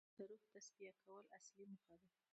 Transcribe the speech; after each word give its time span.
د 0.17 0.19
روح 0.29 0.43
تصفیه 0.53 0.91
کول 1.03 1.25
اصلي 1.37 1.63
موخه 1.71 1.95
ده. 2.01 2.09